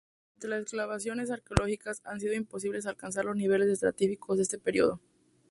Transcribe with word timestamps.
Durante 0.37 0.47
las 0.47 0.61
excavaciones 0.87 1.29
arqueológicas 1.29 2.01
ha 2.05 2.17
sido 2.17 2.33
imposible 2.33 2.79
alcanzar 2.85 3.23
los 3.23 3.35
niveles 3.35 3.67
estratigráficos 3.69 4.37
de 4.37 4.41
este 4.45 4.57
periodo. 4.57 4.99